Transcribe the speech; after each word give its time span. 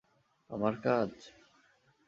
আমার 0.49 0.73
কাজ? 0.83 1.11